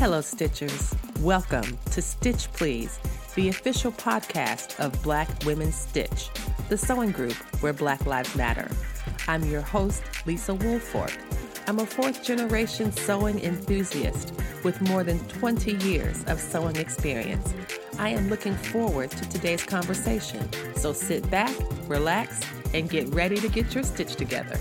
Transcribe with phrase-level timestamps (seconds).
[0.00, 0.96] Hello, Stitchers.
[1.20, 2.98] Welcome to Stitch Please,
[3.34, 6.30] the official podcast of Black Women Stitch,
[6.70, 8.70] the sewing group where Black Lives Matter.
[9.28, 11.14] I'm your host, Lisa Woolfork.
[11.66, 14.32] I'm a fourth generation sewing enthusiast
[14.64, 17.52] with more than 20 years of sewing experience.
[18.00, 21.54] I am looking forward to today's conversation, so sit back,
[21.86, 22.40] relax,
[22.72, 24.56] and get ready to get your stitch together.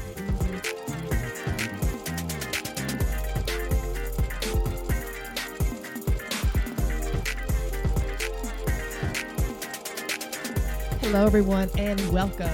[11.00, 12.50] Hello, everyone, and welcome.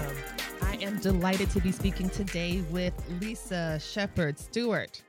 [0.62, 5.02] I am delighted to be speaking today with Lisa Shepard Stewart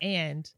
[0.00, 0.48] and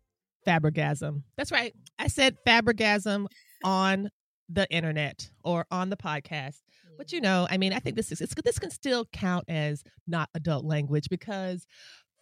[0.45, 1.25] Fabrigasm.
[1.39, 1.75] That's right.
[1.99, 3.29] I said Fabrigasm
[3.65, 4.11] on
[4.53, 6.63] the internet or on the podcast.
[6.99, 7.25] But you mm-hmm.
[7.25, 11.09] know, I mean, I think this is this can still count as not adult language
[11.09, 11.67] because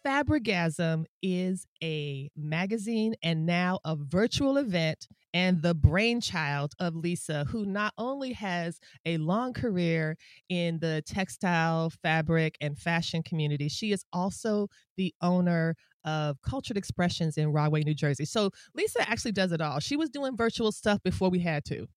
[0.03, 7.65] Fabrigasm is a magazine and now a virtual event and the brainchild of Lisa, who
[7.65, 10.17] not only has a long career
[10.49, 14.67] in the textile, fabric, and fashion community, she is also
[14.97, 18.25] the owner of Cultured Expressions in Rahway, New Jersey.
[18.25, 19.79] So Lisa actually does it all.
[19.79, 21.87] She was doing virtual stuff before we had to.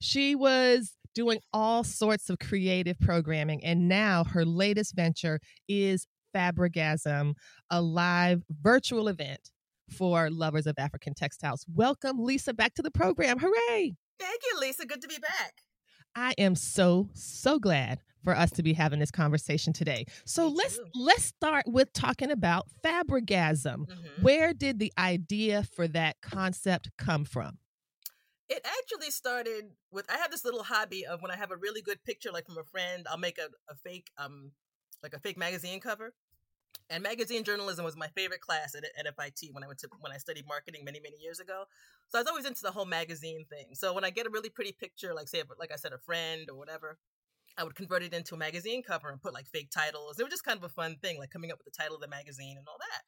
[0.00, 7.34] She was doing all sorts of creative programming, and now her latest venture is Fabrigasm,
[7.70, 9.50] a live virtual event
[9.90, 11.64] for lovers of African textiles.
[11.74, 13.38] Welcome, Lisa, back to the program.
[13.38, 13.94] Hooray!
[14.18, 14.86] Thank you, Lisa.
[14.86, 15.54] Good to be back.
[16.16, 20.06] I am so so glad for us to be having this conversation today.
[20.24, 20.84] So Me let's too.
[20.94, 23.86] let's start with talking about Fabrigasm.
[23.86, 24.22] Mhm.
[24.22, 27.58] Where did the idea for that concept come from?
[28.54, 31.82] It actually started with I have this little hobby of when I have a really
[31.82, 34.52] good picture, like from a friend, I'll make a, a fake, um,
[35.02, 36.14] like a fake magazine cover.
[36.88, 40.12] And magazine journalism was my favorite class at, at FIT when I went to when
[40.12, 41.64] I studied marketing many many years ago.
[42.10, 43.74] So I was always into the whole magazine thing.
[43.74, 46.48] So when I get a really pretty picture, like say like I said, a friend
[46.48, 46.98] or whatever,
[47.58, 50.20] I would convert it into a magazine cover and put like fake titles.
[50.20, 52.02] It was just kind of a fun thing, like coming up with the title of
[52.02, 53.02] the magazine and all that.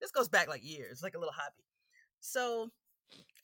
[0.00, 1.62] This goes back like years, like a little hobby.
[2.20, 2.70] So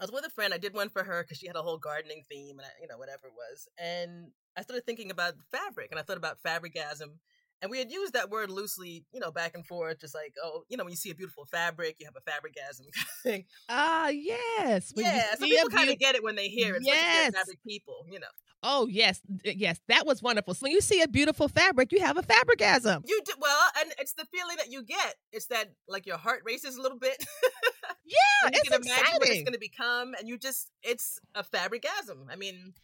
[0.00, 0.52] I was with a friend.
[0.52, 2.88] I did one for her because she had a whole gardening theme and I, you
[2.88, 3.68] know whatever it was.
[3.78, 7.20] And I started thinking about fabric, and I thought about fabrigasm.
[7.62, 10.64] And we had used that word loosely, you know, back and forth, just like, oh,
[10.68, 13.44] you know, when you see a beautiful fabric, you have a fabrigasm kind of thing.
[13.70, 14.92] Ah, yes.
[14.94, 16.82] When yeah, so people kind of get it when they hear it.
[16.84, 17.32] Yes.
[17.32, 18.26] fabric people, you know.
[18.66, 19.20] Oh, yes.
[19.44, 20.54] Yes, that was wonderful.
[20.54, 23.02] So when you see a beautiful fabric, you have a fabrigasm.
[23.06, 25.14] You do well, and it's the feeling that you get.
[25.32, 27.24] It's that like your heart races a little bit.
[28.06, 32.26] Yeah, you can imagine what it's going to become, and you just it's a fabrigasm.
[32.30, 32.74] I mean,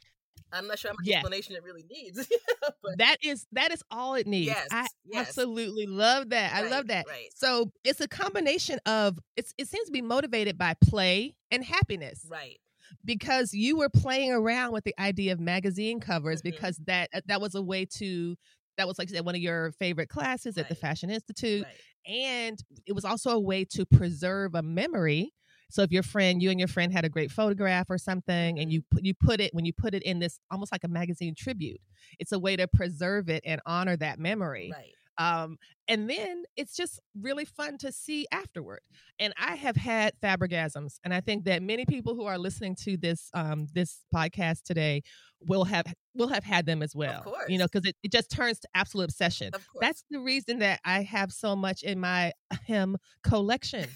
[0.53, 1.19] I'm not sure how much Yeah.
[1.19, 2.27] explanation it really needs,
[2.83, 4.47] but that is that is all it needs.
[4.47, 5.29] Yes, I yes.
[5.29, 6.55] absolutely love that.
[6.55, 7.07] I love that.
[7.07, 7.29] right.
[7.35, 12.27] So it's a combination of it's it seems to be motivated by play and happiness
[12.31, 12.59] right,
[13.05, 16.45] because you were playing around with the idea of magazine covers Mhm.
[16.45, 18.37] because that uh, that was a way to
[18.77, 21.81] that was like you said one of your favorite classes at the Fashion Institute right.
[22.13, 25.33] and it was also a way to preserve a memory
[25.71, 28.73] so if your friend you and your friend had a great photograph or something and
[28.73, 31.81] you you put it when you put it in this almost like a magazine tribute
[32.19, 34.95] it's a way to preserve it and honor that memory Right.
[35.21, 38.81] Um, and then it's just really fun to see afterward.
[39.19, 42.97] And I have had fabrigasms, and I think that many people who are listening to
[42.97, 45.03] this um, this podcast today
[45.47, 47.23] will have will have had them as well.
[47.49, 49.51] You know, because it, it just turns to absolute obsession.
[49.81, 52.33] That's the reason that I have so much in my
[52.67, 53.87] hem collection.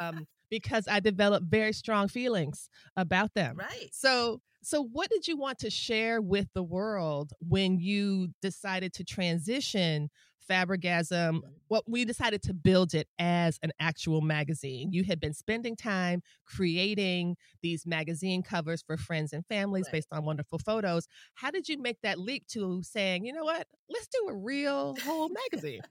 [0.00, 3.56] um, because I developed very strong feelings about them.
[3.56, 3.88] right.
[3.92, 9.04] So, so what did you want to share with the world when you decided to
[9.04, 10.08] transition
[10.46, 11.42] Fabrigasm?
[11.68, 14.92] What we decided to build it as an actual magazine.
[14.92, 19.92] You had been spending time creating these magazine covers for friends and families Right.
[19.94, 21.06] based on wonderful photos.
[21.34, 24.96] How did you make that leap to saying, you know what, let's do a real
[25.04, 25.80] whole magazine?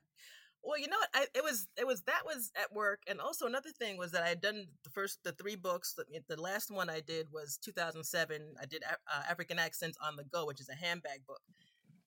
[0.67, 1.09] Well, you know what?
[1.13, 4.23] I, it was it was that was at work, and also another thing was that
[4.23, 5.93] I had done the first the three books.
[5.93, 8.55] The, the last one I did was 2007.
[8.59, 11.41] I did uh, African accents on the go, which is a handbag book,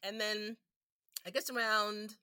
[0.03, 0.57] and then
[1.25, 2.17] I guess around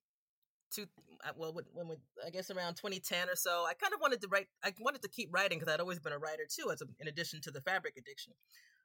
[0.75, 0.85] two
[1.25, 1.87] uh, well when,
[2.25, 4.47] I guess around 2010 or so, I kind of wanted to write.
[4.63, 7.07] I wanted to keep writing because I'd always been a writer too, as a, in
[7.07, 8.33] addition to the fabric addiction.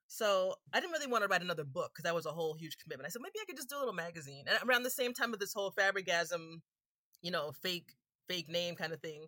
[0.06, 2.78] So I didn't really want to write another book because that was a whole huge
[2.78, 3.06] commitment.
[3.06, 4.44] I said maybe I could just do a little magazine.
[4.48, 6.62] And around the same time of this whole fabrigasm
[7.22, 7.94] you know, fake
[8.28, 9.26] fake name kind of thing.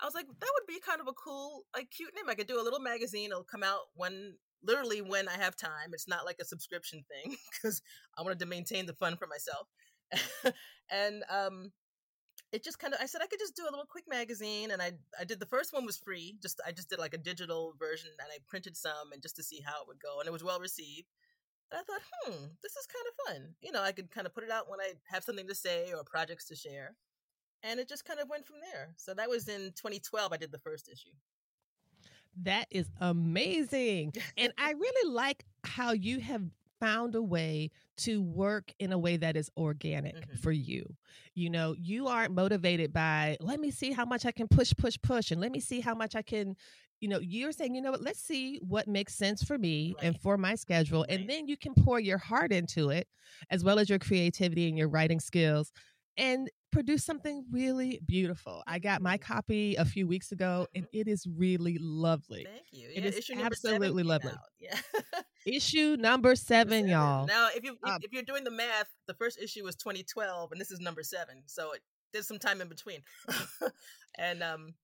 [0.00, 2.28] I was like, that would be kind of a cool, like cute name.
[2.28, 3.30] I could do a little magazine.
[3.30, 5.92] It'll come out when literally when I have time.
[5.92, 7.80] It's not like a subscription thing because
[8.18, 9.68] I wanted to maintain the fun for myself.
[10.90, 11.72] and um,
[12.54, 14.80] it just kind of I said I could just do a little quick magazine, and
[14.80, 16.36] I I did the first one was free.
[16.40, 19.42] Just I just did like a digital version, and I printed some, and just to
[19.42, 21.08] see how it would go, and it was well received.
[21.72, 23.54] And I thought, hmm, this is kind of fun.
[23.60, 25.92] You know, I could kind of put it out when I have something to say
[25.92, 26.94] or projects to share,
[27.64, 28.94] and it just kind of went from there.
[28.96, 30.32] So that was in 2012.
[30.32, 31.10] I did the first issue.
[32.42, 34.14] That is amazing.
[34.36, 36.42] and I really like how you have
[36.80, 40.36] found a way to work in a way that is organic mm-hmm.
[40.36, 40.84] for you.
[41.34, 44.96] You know, you aren't motivated by, let me see how much I can push, push,
[45.02, 46.56] push, and let me see how much I can.
[47.00, 50.06] You know, you're saying, you know what, let's see what makes sense for me right.
[50.06, 51.04] and for my schedule.
[51.08, 51.18] Right.
[51.18, 53.08] And then you can pour your heart into it,
[53.50, 55.70] as well as your creativity and your writing skills.
[56.16, 58.62] And produce something really beautiful.
[58.66, 61.00] I got my copy a few weeks ago and mm-hmm.
[61.00, 62.44] it is really lovely.
[62.44, 62.88] Thank you.
[62.92, 64.32] Yeah, it is absolutely lovely.
[64.58, 64.76] Yeah.
[65.46, 67.26] issue number seven, seven, y'all.
[67.26, 70.60] Now, if you um, if you're doing the math, the first issue was 2012 and
[70.60, 71.42] this is number 7.
[71.46, 71.80] So it,
[72.12, 73.00] there's some time in between.
[74.18, 74.74] and um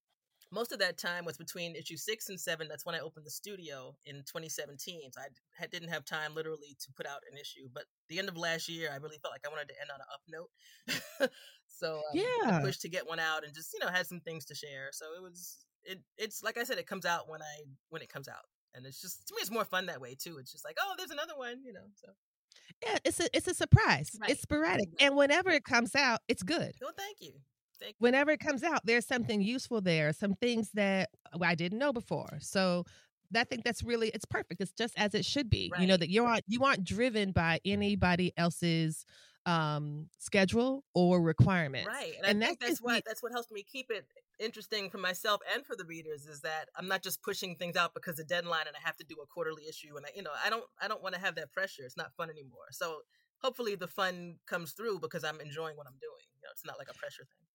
[0.52, 2.66] most of that time was between issue six and seven.
[2.68, 5.12] That's when I opened the studio in 2017.
[5.12, 5.20] So
[5.60, 7.68] I didn't have time literally to put out an issue.
[7.72, 10.00] But the end of last year, I really felt like I wanted to end on
[10.00, 11.30] an up note.
[11.68, 14.20] so um, yeah, I pushed to get one out and just you know had some
[14.20, 14.90] things to share.
[14.92, 16.00] So it was it.
[16.18, 19.00] It's like I said, it comes out when I when it comes out, and it's
[19.00, 20.38] just to me it's more fun that way too.
[20.38, 21.86] It's just like oh, there's another one, you know.
[21.94, 22.08] So
[22.84, 24.10] yeah, it's a it's a surprise.
[24.20, 24.30] Right.
[24.30, 26.72] It's sporadic, and whenever it comes out, it's good.
[26.80, 27.34] Well, thank you
[27.98, 31.10] whenever it comes out, there's something useful there, some things that
[31.40, 32.38] I didn't know before.
[32.40, 32.84] So
[33.34, 34.60] I think that's really it's perfect.
[34.60, 35.70] It's just as it should be.
[35.72, 35.82] Right.
[35.82, 39.04] You know that you aren't you aren't driven by anybody else's
[39.46, 41.88] um schedule or requirements.
[41.88, 42.14] Right.
[42.18, 44.04] And, and I think that's what that's what helps me keep it
[44.38, 47.92] interesting for myself and for the readers is that I'm not just pushing things out
[47.94, 50.30] because of deadline and I have to do a quarterly issue and I you know,
[50.44, 51.82] I don't I don't want to have that pressure.
[51.84, 52.68] It's not fun anymore.
[52.72, 53.00] So
[53.38, 56.24] hopefully the fun comes through because I'm enjoying what I'm doing.
[56.34, 57.46] You know, it's not like a pressure thing.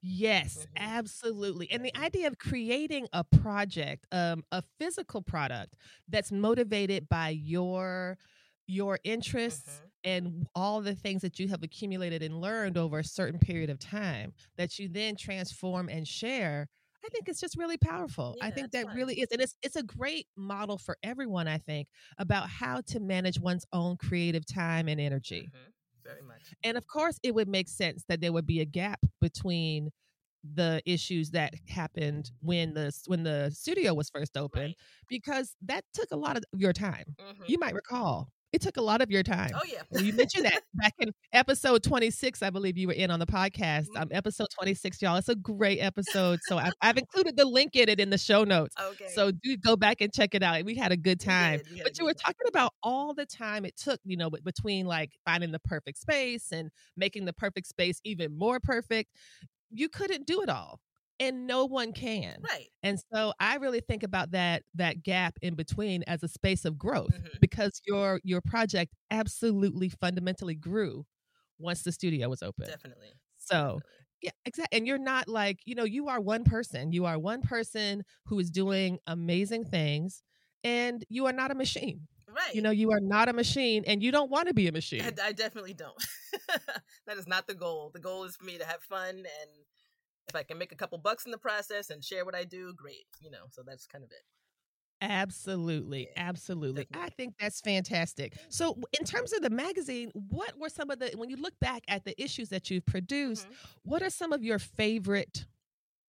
[0.00, 0.94] Yes, mm-hmm.
[0.94, 1.70] absolutely.
[1.70, 5.74] And the idea of creating a project, um, a physical product
[6.08, 8.18] that's motivated by your
[8.70, 9.86] your interests mm-hmm.
[10.04, 13.78] and all the things that you have accumulated and learned over a certain period of
[13.78, 16.68] time that you then transform and share
[17.04, 18.34] I think it's just really powerful.
[18.36, 18.96] Yeah, I think that fun.
[18.96, 21.48] really is, and it's it's a great model for everyone.
[21.48, 25.48] I think about how to manage one's own creative time and energy.
[25.48, 25.70] Mm-hmm
[26.08, 26.54] very much.
[26.64, 29.90] And of course, it would make sense that there would be a gap between
[30.54, 34.76] the issues that happened when the when the studio was first open right.
[35.08, 37.16] because that took a lot of your time.
[37.20, 37.42] Mm-hmm.
[37.46, 39.50] You might recall it took a lot of your time.
[39.54, 42.42] Oh yeah, you mentioned that back in episode twenty six.
[42.42, 43.86] I believe you were in on the podcast.
[43.88, 44.02] Mm-hmm.
[44.02, 45.16] Um, episode twenty six, y'all.
[45.16, 46.40] It's a great episode.
[46.44, 48.74] So I've, I've, included the link in it in the show notes.
[48.80, 49.08] Okay.
[49.14, 50.64] So do go back and check it out.
[50.64, 51.60] We had a good time.
[51.82, 55.52] but you were talking about all the time it took, you know, between like finding
[55.52, 59.10] the perfect space and making the perfect space even more perfect.
[59.70, 60.80] You couldn't do it all
[61.20, 65.54] and no one can right and so i really think about that that gap in
[65.54, 67.38] between as a space of growth mm-hmm.
[67.40, 71.04] because your your project absolutely fundamentally grew
[71.58, 73.82] once the studio was open definitely so definitely.
[74.22, 77.42] yeah exactly and you're not like you know you are one person you are one
[77.42, 80.22] person who is doing amazing things
[80.64, 82.54] and you are not a machine Right.
[82.54, 85.02] You know, you are not a machine and you don't want to be a machine.
[85.02, 85.96] I, I definitely don't.
[87.06, 87.90] that is not the goal.
[87.92, 89.50] The goal is for me to have fun and
[90.28, 92.72] if I can make a couple bucks in the process and share what I do,
[92.74, 93.06] great.
[93.20, 94.22] You know, so that's kind of it.
[95.00, 96.08] Absolutely.
[96.16, 96.84] Absolutely.
[96.84, 97.06] Definitely.
[97.06, 98.34] I think that's fantastic.
[98.48, 101.84] So, in terms of the magazine, what were some of the, when you look back
[101.88, 103.54] at the issues that you've produced, mm-hmm.
[103.82, 105.46] what are some of your favorite,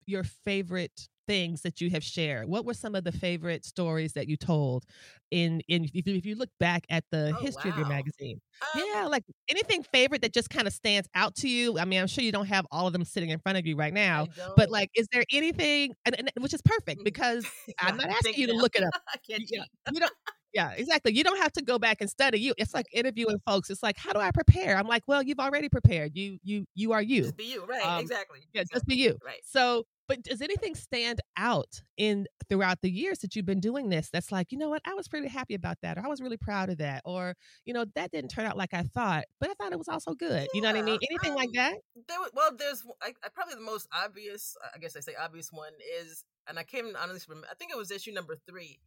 [0.05, 2.49] your favorite things that you have shared?
[2.49, 4.83] What were some of the favorite stories that you told
[5.29, 7.75] in in if you, if you look back at the oh, history wow.
[7.75, 8.41] of your magazine?
[8.75, 11.77] Um, yeah, like anything favorite that just kind of stands out to you.
[11.77, 13.75] I mean, I'm sure you don't have all of them sitting in front of you
[13.75, 14.25] right now,
[14.57, 15.93] but like, is there anything?
[16.03, 17.45] And, and which is perfect because
[17.79, 18.93] I'm not asking you to look it up.
[19.13, 19.43] I can't.
[19.47, 20.11] You, you don't.
[20.51, 21.13] Yeah, exactly.
[21.15, 22.39] You don't have to go back and study.
[22.39, 23.69] You, it's like interviewing folks.
[23.69, 24.77] It's like, how do I prepare?
[24.77, 26.15] I'm like, well, you've already prepared.
[26.15, 27.21] You, you, you are you.
[27.21, 27.85] Just be you, right?
[27.85, 28.39] Um, exactly.
[28.51, 28.79] Yeah, exactly.
[28.79, 29.19] just be you.
[29.23, 29.41] Right.
[29.43, 34.09] So, but does anything stand out in throughout the years that you've been doing this
[34.09, 36.35] that's like, you know what, I was pretty happy about that, or I was really
[36.35, 39.53] proud of that, or you know, that didn't turn out like I thought, but I
[39.53, 40.41] thought it was also good.
[40.41, 40.99] Yeah, you know what I mean?
[41.09, 41.75] Anything um, like that?
[42.07, 45.73] There, well, there's I, I, probably the most obvious, I guess I say obvious one
[46.01, 48.79] is, and I came honestly from, I think it was issue number three,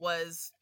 [0.00, 0.52] was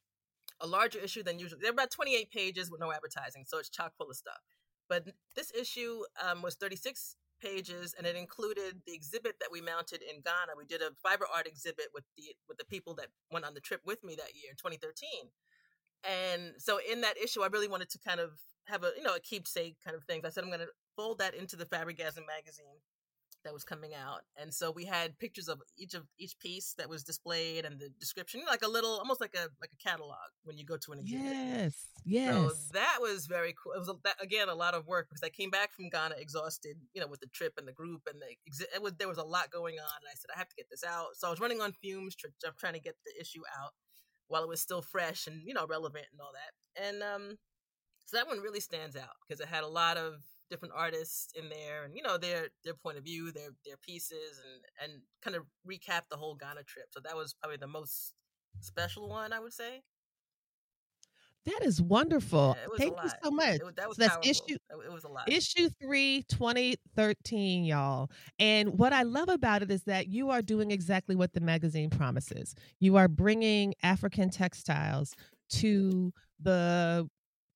[0.61, 1.61] a larger issue than usual.
[1.63, 4.41] They're about 28 pages with no advertising, so it's chock full of stuff.
[4.89, 10.03] But this issue um, was 36 pages, and it included the exhibit that we mounted
[10.03, 10.53] in Ghana.
[10.57, 13.61] We did a fiber art exhibit with the with the people that went on the
[13.61, 15.31] trip with me that year in 2013.
[16.03, 18.33] And so in that issue, I really wanted to kind of
[18.67, 20.21] have a you know a keepsake kind of thing.
[20.25, 22.81] I said I'm going to fold that into the Fabrigasm magazine
[23.45, 26.89] that was coming out and so we had pictures of each of each piece that
[26.89, 30.59] was displayed and the description like a little almost like a like a catalog when
[30.59, 31.25] you go to an exhibit.
[31.25, 32.35] Yes yes.
[32.35, 33.73] so that was very cool.
[33.73, 36.17] It was a, that, again a lot of work because i came back from ghana
[36.19, 38.27] exhausted you know with the trip and the group and the
[38.75, 40.67] it was there was a lot going on and i said i have to get
[40.71, 41.09] this out.
[41.15, 42.29] So i was running on fumes tr-
[42.59, 43.73] trying to get the issue out
[44.29, 46.87] while it was still fresh and you know relevant and all that.
[46.89, 47.39] And um
[48.07, 50.15] so that one really stands out because it had a lot of
[50.51, 54.41] different artists in there and you know their their point of view their their pieces
[54.45, 58.13] and and kind of recap the whole ghana trip so that was probably the most
[58.61, 59.83] special one i would say
[61.47, 62.55] that is wonderful.
[62.59, 63.57] Yeah, Thank you so much.
[63.57, 64.31] It, that was so that's powerful.
[64.31, 64.59] issue.
[64.85, 65.29] It was a lot.
[65.29, 68.11] Issue three, 2013, y'all.
[68.39, 71.89] And what I love about it is that you are doing exactly what the magazine
[71.89, 72.55] promises.
[72.79, 75.15] You are bringing African textiles
[75.53, 77.09] to the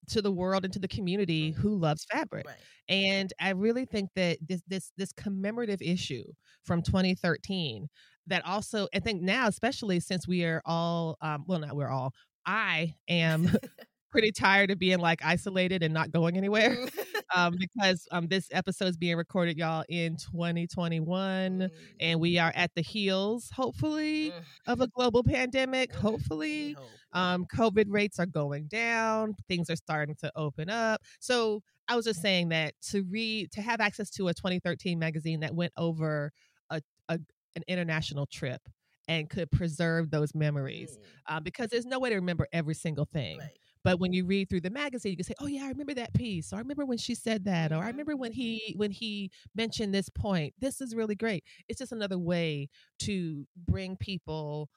[0.09, 2.47] to the world and to the community who loves fabric.
[2.47, 2.57] right.
[2.89, 6.25] And I really think that this this this commemorative issue
[6.65, 7.89] from 2013
[8.27, 12.13] that also I think now, especially since we are all um, well, not we're all.
[12.47, 13.51] I am
[14.15, 16.77] pretty tired of being like isolated and not going anywhere
[17.35, 22.53] um, because um, this episode is being recorded, y'all, in 2021, Mm, and we are
[22.55, 25.93] at the heels, hopefully, mm, of a global pandemic.
[25.93, 27.01] mm, Hopefully, hope.
[27.13, 31.03] um, COVID rates are going down, things are starting to open up.
[31.21, 35.41] So I was just saying that to read, to have access to a 2013 magazine
[35.41, 36.33] that went over
[36.71, 37.19] a, a
[37.57, 38.63] an international trip
[39.09, 43.05] and could preserve those memories, Mm, um, because there's no way to remember every single
[43.07, 43.39] thing.
[43.39, 43.59] right.
[43.85, 46.15] But when you read through the magazine, you can say, "Oh yeah, I remember that
[46.15, 47.89] piece," or "I remember when she said that," or "I Mhm.
[47.89, 51.45] remember when he when he mentioned this point." This is really great.
[51.69, 52.69] It's just another way
[53.01, 54.71] to bring people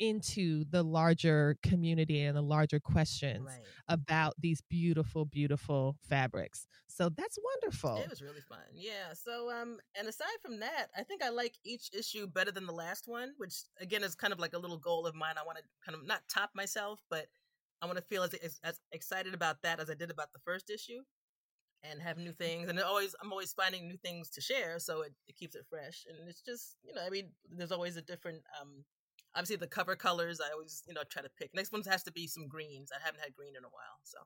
[0.00, 3.74] into the larger community and the larger questions Right.
[3.88, 6.66] about these beautiful, beautiful fabrics.
[6.88, 8.02] So that's wonderful.
[8.02, 8.64] It was really fun.
[8.72, 9.12] Yeah.
[9.12, 12.72] So um and aside from that, I think I like each issue better than the
[12.72, 15.38] last one, which again is kind of like a little goal of mine.
[15.38, 17.28] I want to kind of not top myself, but
[17.84, 20.38] I want to feel as, as as excited about that as I did about the
[20.40, 21.02] first issue
[21.82, 25.12] and have new things and always I'm always finding new things to share, so it,
[25.28, 26.06] it keeps it fresh.
[26.08, 28.84] And it's just, you know, I mean, there's always a different um
[29.36, 31.50] obviously the cover colors I always, you know, try to pick.
[31.54, 32.90] Next one has to be some greens.
[32.90, 34.18] I haven't had green in a while, so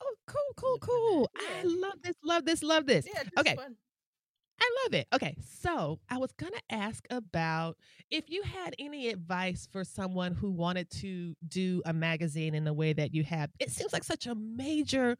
[0.00, 0.88] Oh, cool, cool, Look at that.
[0.88, 1.30] cool.
[1.50, 3.06] I love this, love this, love this.
[3.06, 3.56] yeah, Okay.
[3.56, 3.76] fun.
[4.62, 5.08] I love it.
[5.12, 7.76] Okay, so I was going to ask about
[8.12, 12.72] if you had any advice for someone who wanted to do a magazine in the
[12.72, 13.50] way that you have.
[13.58, 15.16] It seems like such a major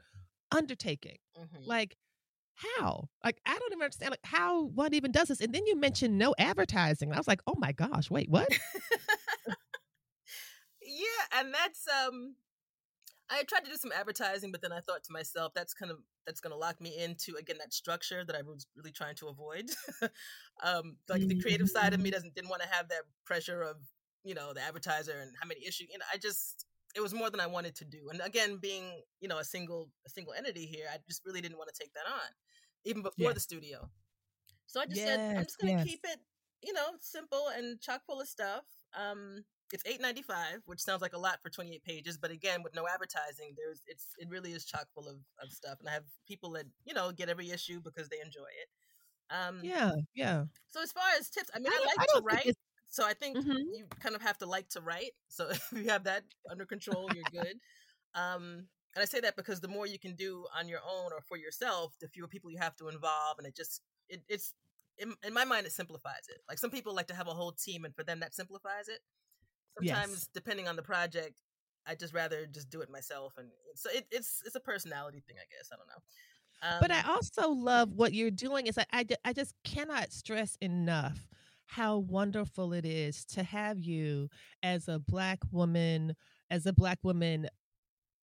[0.52, 1.16] undertaking.
[1.36, 1.66] Mhm.
[1.66, 1.96] Like,
[2.54, 3.08] how?
[3.24, 5.40] Like, I don't even understand like how one even does this.
[5.40, 7.12] And then you mentioned no advertising.
[7.12, 8.48] I was like, oh my gosh, wait, what?
[10.82, 12.36] yeah, and that's um
[13.30, 15.98] I tried to do some advertising, but then I thought to myself, that's kind of
[16.26, 19.28] that's going to lock me into again that structure that I was really trying to
[19.28, 19.70] avoid.
[20.62, 23.76] um, like the creative side of me doesn't didn't want to have that pressure of
[24.24, 25.88] you know the advertiser and how many issues.
[25.90, 28.08] You know, I just it was more than I wanted to do.
[28.10, 31.58] And again, being you know a single a single entity here, I just really didn't
[31.58, 32.30] want to take that on,
[32.84, 33.34] even before Yes.
[33.34, 33.90] the studio.
[34.66, 35.90] So I just said I'm just going to yes.
[35.90, 36.18] keep it
[36.62, 38.64] you know simple and chock full of stuff.
[38.98, 42.30] Um, it's eight ninety five, which sounds like a lot for twenty eight pages, but
[42.30, 45.88] again, with no advertising, there's it's it really is chock full of, of stuff, and
[45.88, 48.68] I have people that you know get every issue because they enjoy it.
[49.34, 50.44] Um, Yeah, yeah.
[50.68, 52.56] So as far as tips, I mean, I I, like I to write,
[52.88, 53.62] so I think Mhm.
[53.72, 55.12] you kind of have to like to write.
[55.28, 57.58] So if you have that under control, you're good.
[58.14, 61.22] Um, and I say that because the more you can do on your own or
[61.22, 64.54] for yourself, the fewer people you have to involve, and it just it, it's
[64.98, 66.38] in, in my mind it simplifies it.
[66.48, 69.00] Like some people like to have a whole team, and for them that simplifies it.
[69.80, 69.96] Yes.
[69.96, 71.40] Sometimes, depending on the project,
[71.86, 75.36] I just rather just do it myself, and so it, it's it's a personality thing,
[75.38, 75.70] I guess.
[75.72, 76.02] I don't know.
[76.62, 78.66] Um, But I also love what you're doing.
[78.66, 81.26] Is that I, I just cannot stress enough
[81.66, 84.28] how wonderful it is to have you
[84.62, 86.14] as a black woman,
[86.50, 87.48] as a black woman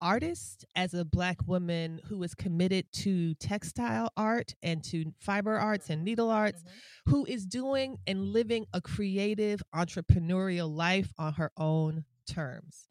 [0.02, 5.90] artist, as a black woman who is committed to textile art and to fiber arts
[5.90, 7.12] and needle arts, mhm.
[7.12, 12.88] who is doing and living a creative entrepreneurial life on her own terms.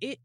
[0.00, 0.18] It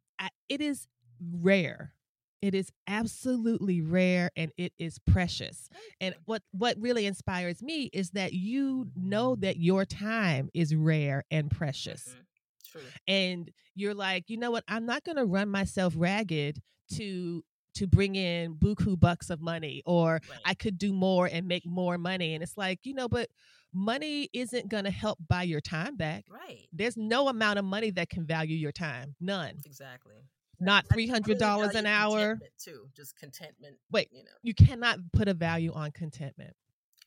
[0.49, 0.87] it is
[1.19, 1.93] rare.
[2.41, 5.69] It is absolutely rare and it is precious.
[5.99, 11.23] And what what really inspires me is that you know that your time is rare
[11.31, 12.15] and precious.
[12.17, 12.26] Mhm.
[12.71, 12.81] True.
[13.07, 14.63] And you're like, "You know what?
[14.67, 16.61] I'm not going to run myself ragged
[16.95, 17.43] to
[17.75, 20.39] to bring in buku bucks of money or Right.
[20.45, 22.33] I could do more and make more money.
[22.33, 23.29] And it's like, you know, but
[23.71, 26.25] money isn't going to help buy your time back.
[26.27, 26.67] Right.
[26.73, 29.15] There's no amount of money that can value your time.
[29.21, 29.57] None.
[29.63, 30.15] Exactly.
[30.59, 32.39] Not $300 really an hour.
[32.57, 32.87] too.
[32.95, 33.75] Just contentment.
[33.91, 34.09] Wait.
[34.11, 34.31] You know.
[34.41, 36.55] You cannot put a value on contentment.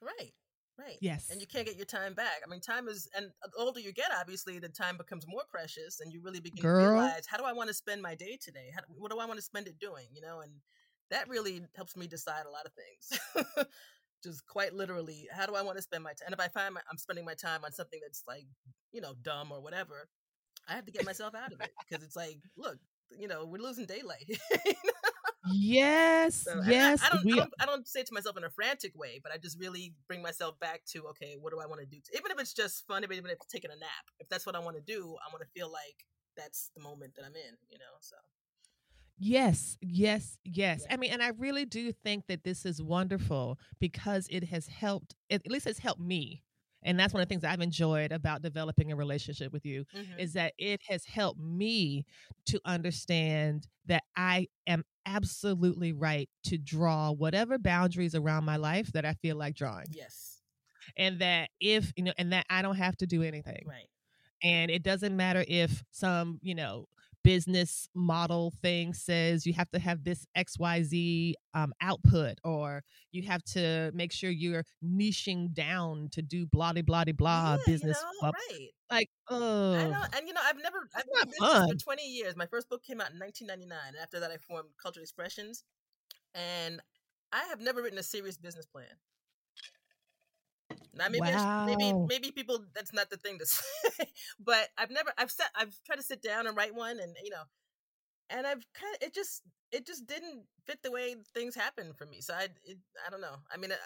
[0.01, 0.33] Right.
[0.81, 0.97] Right.
[1.01, 1.29] Yes.
[1.31, 2.41] And you can't get your time back.
[2.45, 6.01] I mean, time is, and the older you get, obviously, the time becomes more precious,
[6.01, 6.85] and you really begin Girl.
[6.85, 8.71] to realize, how do I want to spend my day today?
[8.75, 10.07] How, what do I want to spend it doing?
[10.13, 10.53] You know, and
[11.11, 13.67] that really helps me decide a lot of things.
[14.25, 16.27] Just quite literally, how do I want to spend my time?
[16.27, 18.47] And if I find my, I'm spending my time on something that's like,
[18.93, 20.09] you know, dumb or whatever,
[20.69, 22.79] I have to get myself out of it because it's like, look,
[23.19, 24.31] you know, we're losing daylight.
[25.53, 26.35] Yes.
[26.45, 27.03] So, and I- yes.
[27.05, 27.55] I, don't, we I don't.
[27.61, 30.23] I don't say it to myself in a frantic way, but I just really bring
[30.23, 31.99] myself back to okay, what do I want to do?
[32.15, 34.61] Even if it's just fun, even if it's taking a nap, if that's what I
[34.61, 37.57] want to do, I want to feel like that's the moment that I'm in.
[37.69, 38.17] You know, so
[39.23, 40.81] Yes, yes, yes.
[40.89, 40.95] Yeah.
[40.95, 45.15] I mean, and I really do think that this is wonderful because it has helped,
[45.31, 46.43] at least it's helped me.
[46.83, 50.19] And that's one of the things I've enjoyed about developing a relationship with you Mhm.
[50.19, 52.05] is that it has helped me
[52.47, 59.05] to understand that I am absolutely right to draw whatever boundaries around my life that
[59.05, 59.87] I feel like drawing.
[59.89, 60.43] yes,
[60.97, 63.89] And that if, you know, and that I don't have to do anything right,
[64.43, 66.87] and it doesn't matter if some you know
[67.31, 72.83] business model thing says you have to have this xyz um, output or
[73.13, 77.53] you have to make sure you're niching down to do blah de blah de blah
[77.53, 78.69] Yeah, business You know, right.
[78.91, 80.89] like I oh know, and you know, I've never.
[80.97, 81.69] I've not been fun.
[81.69, 82.37] for 20 years.
[82.37, 83.79] My first book came out in 1999.
[83.89, 85.63] and After that, I formed Cultured Expressions,
[86.35, 86.81] and
[87.33, 88.87] I have never written a serious business plan.
[90.95, 94.07] Now maybe I sh- maybe maybe people that's not the thing to say,
[94.41, 97.31] but I've never I've sat I've tried to sit down and write one, and you
[97.31, 97.45] know,
[98.31, 99.43] and I've kind of it just
[99.73, 102.21] it just didn't fit the way things happen for me.
[102.21, 103.37] So I it, I don't know.
[103.53, 103.73] I mean.
[103.73, 103.77] uh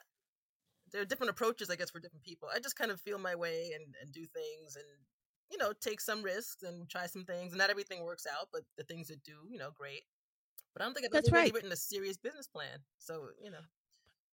[0.92, 2.48] there are different approaches, I guess, for different people.
[2.54, 4.86] I just kind of feel my way and, and do things and,
[5.50, 7.52] you know, take some risks and try some things.
[7.52, 10.02] And not everything works out, but the things that do, you know, great.
[10.72, 12.80] But I don't think I've That's ever really written a serious business plan.
[12.98, 13.62] So, you know,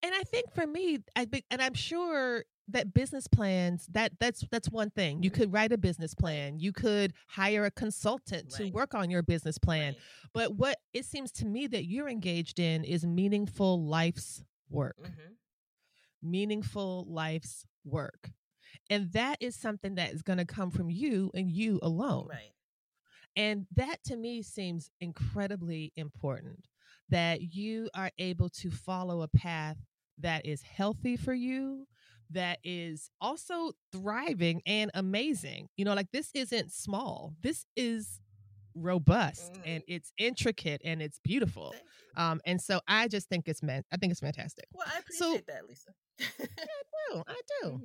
[0.02, 4.70] and i think for me i and i'm sure that business plans that that's that's
[4.70, 8.94] one thing you could write a business plan you could hire a consultant to work
[8.94, 10.00] on your business plan right.
[10.34, 15.32] But what it seems to me that you're engaged in is meaningful life's work, hmm
[16.22, 18.30] meaningful life's work.
[18.88, 22.28] And that is something that is going to come from you and you alone.
[22.30, 22.52] right.
[23.34, 26.66] And that to me seems incredibly important
[27.08, 29.78] that you are able to follow a path
[30.18, 31.86] that is healthy for you,
[32.30, 35.68] that is also thriving and amazing.
[35.76, 38.20] You know, like this isn't small, this is
[38.74, 39.62] robust Mhm.
[39.66, 41.74] and it's intricate and it's beautiful.
[42.16, 44.66] Um, and so I just think it's meant, I think it's fantastic.
[44.72, 45.90] Well, I so- appreciate that, Lisa.
[46.20, 46.24] I
[47.12, 47.22] do.
[47.26, 47.68] I do.
[47.68, 47.80] Mhm.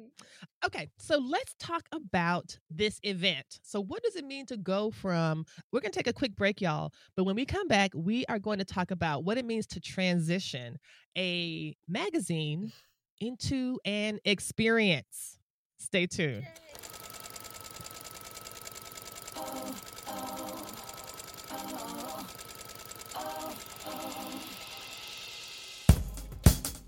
[0.65, 3.59] Okay, so let's talk about this event.
[3.61, 5.45] So, what does it mean to go from?
[5.71, 6.91] We're going to take a quick break, y'all.
[7.15, 9.79] But when we come back, we are going to talk about what it means to
[9.79, 10.77] transition
[11.17, 12.71] a magazine
[13.19, 15.39] into an experience.
[15.79, 16.43] Stay tuned.
[16.43, 17.06] Yay.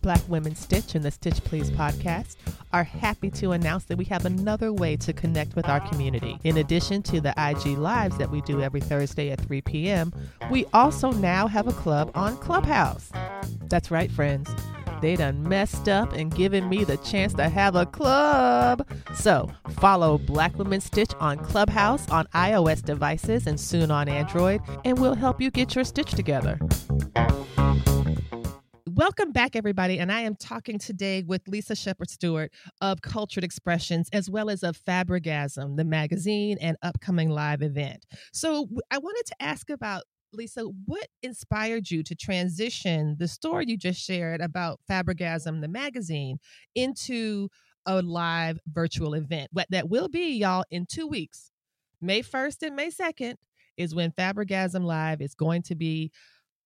[0.02, 2.36] Black Women Stitch and the Stitch Please podcast
[2.72, 6.38] are happy to announce that we have another way to connect with our community.
[6.44, 10.14] In addition to the IG Lives that we do every Thursday at 3 p.m.,
[10.50, 13.12] we also now have a club on Clubhouse.
[13.68, 14.50] That's right, friends.
[15.02, 18.86] They done messed up and given me the chance to have a club.
[19.16, 25.00] So follow Black Women Stitch on Clubhouse on iOS devices and soon on Android, and
[25.00, 26.60] we'll help you get your stitch together.
[29.00, 29.98] Welcome back, everybody.
[29.98, 34.62] And I am talking today with Lisa Shepard Stewart of Cultured Expressions, as well as
[34.62, 38.06] of Fabrigasm, the magazine and upcoming live event.
[38.34, 43.78] So I wanted to ask about, Lisa, what inspired you to transition the story you
[43.78, 46.38] just shared about Fabrigasm, the magazine,
[46.76, 47.48] into
[47.86, 51.52] a live virtual event what that will be, y'all, in two weeks.
[52.02, 53.36] May 1st and May 2nd
[53.78, 56.12] is when Fabrigasm Live is going to be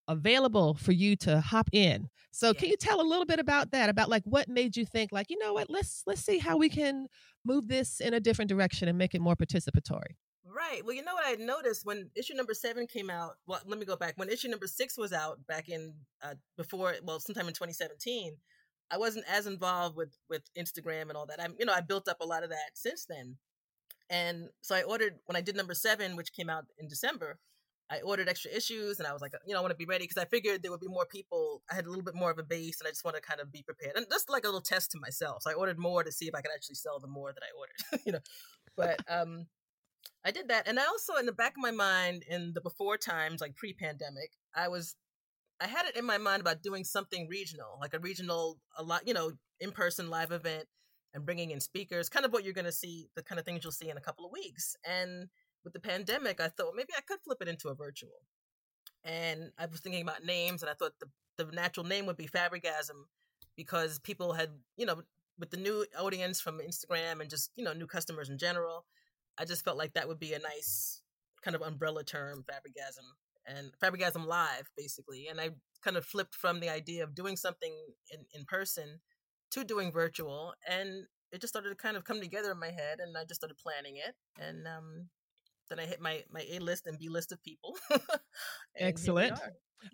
[0.07, 2.09] available for you to hop in.
[2.31, 3.89] So can you tell a little bit about that?
[3.89, 6.69] About like what made you think like, you know what, let's let's see how we
[6.69, 7.07] can
[7.45, 10.15] move this in a different direction and make it more participatory.
[10.45, 10.85] Right.
[10.85, 13.37] Well, you know what I noticed when issue number seven came out.
[13.47, 14.13] Well, let me go back.
[14.17, 18.35] When issue number six was out back in uh, before, well, sometime in 2017,
[18.91, 21.41] I wasn't as involved with with Instagram and all that.
[21.41, 23.37] I'm, you know, I built up a lot of that since then.
[24.09, 27.39] And so I ordered when I did number seven, which came out in December.
[27.93, 30.05] I ordered extra issues and I was like, you know, I want to be ready
[30.05, 31.61] because I figured there would be more people.
[31.71, 33.39] I had a little bit more of a base and I just want to kind
[33.39, 33.95] of be prepared.
[33.95, 35.43] And just like a little test to myself.
[35.43, 37.51] So I ordered more to see if I could actually sell the more that I
[37.57, 38.19] ordered, you know.
[38.75, 39.45] But um
[40.25, 40.67] I did that.
[40.67, 43.73] And I also in the back of my mind in the before times, like pre
[43.73, 44.95] pandemic, I was
[45.61, 49.07] I had it in my mind about doing something regional, like a regional, a lot,
[49.07, 50.65] you know, in person live event
[51.13, 53.63] and bringing in speakers, kind of what you're going to see, the kind of things
[53.63, 54.75] you'll see in a couple of weeks.
[54.83, 55.27] And
[55.63, 58.21] with the pandemic, I thought maybe I could flip it into a virtual.
[59.03, 61.07] And I was thinking about names, and I thought the,
[61.43, 63.07] the natural name would be Fabrigasm
[63.55, 65.01] because people had, you know,
[65.37, 68.85] with the new audience from Instagram and just, you know, new customers in general,
[69.37, 71.01] I just felt like that would be a nice
[71.43, 73.05] kind of umbrella term, Fabrigasm
[73.45, 75.27] and Fabrigasm Live, basically.
[75.27, 75.51] And I
[75.83, 77.73] kind of flipped from the idea of doing something
[78.11, 78.99] in, in person
[79.51, 80.53] to doing virtual.
[80.67, 83.41] And it just started to kind of come together in my head, and I just
[83.41, 84.15] started planning it.
[84.39, 85.09] And um,
[85.73, 87.75] then I hit my my A list and B list of people.
[88.77, 89.39] Excellent.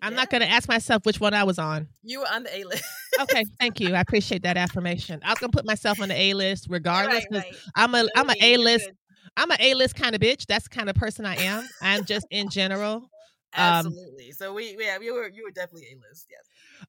[0.02, 0.16] I'm yeah.
[0.16, 1.88] not going to ask myself which one I was on.
[2.04, 2.84] You were on the A list.
[3.20, 3.94] okay, thank you.
[3.94, 5.20] I appreciate that affirmation.
[5.24, 7.26] I was going to put myself on the A list regardless.
[7.30, 7.56] Right, right.
[7.74, 8.90] I'm a I'm a A list.
[9.36, 10.46] I'm an A list kind of bitch.
[10.46, 11.68] That's the kind of person I am.
[11.82, 13.10] I'm just in general.
[13.56, 14.28] Um, Absolutely.
[14.28, 16.40] Um, so we yeah, you were you were definitely A list, yes.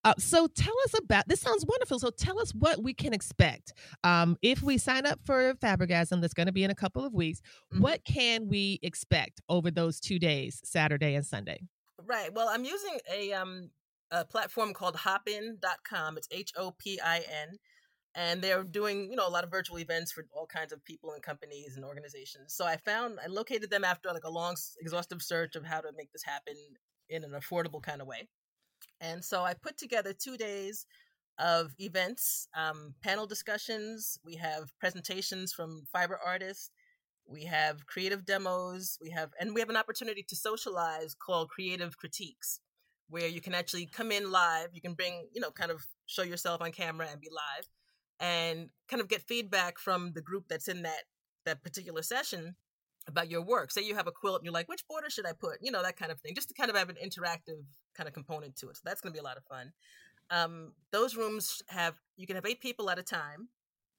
[0.03, 1.99] Uh, so tell us about this sounds wonderful.
[1.99, 3.73] So tell us what we can expect.
[4.03, 7.13] Um, if we sign up for Fabrigasm that's going to be in a couple of
[7.13, 7.41] weeks,
[7.73, 7.81] mm-hmm.
[7.81, 11.61] what can we expect over those two days, Saturday and Sunday?
[12.05, 12.33] Right.
[12.33, 13.69] Well, I'm using a um
[14.11, 16.17] a platform called hopin.com.
[16.17, 17.57] It's H O P I N
[18.15, 21.11] and they're doing you know a lot of virtual events for all kinds of people
[21.13, 22.53] and companies and organizations.
[22.53, 25.91] So i found i located them after like a long exhaustive search of how to
[25.95, 26.55] make this happen
[27.09, 28.27] in an affordable kind of way.
[28.99, 30.85] And so i put together two days
[31.39, 34.17] of events um, panel discussions.
[34.25, 36.71] We have presentations from fiber artists.
[37.27, 38.97] We have creative demos.
[39.01, 42.59] We have and we have an opportunity to socialize called creative critiques
[43.09, 44.69] where you can actually come in live.
[44.73, 47.69] You can bring you know kind of show yourself on camera and be live
[48.21, 51.03] and kind of get feedback from the group that's in that
[51.45, 52.55] that particular session
[53.07, 53.71] about your work.
[53.71, 55.57] Say you have a quilt and you're like, which border should I put?
[55.59, 57.63] You know, that kind of thing, just to kind of have an interactive
[57.97, 58.77] kind of component to it.
[58.77, 59.71] So that's going to be a lot of fun.
[60.29, 63.49] Um, those rooms have, you can have eight people at a time